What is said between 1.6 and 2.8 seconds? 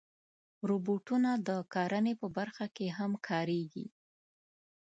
کرنې په برخه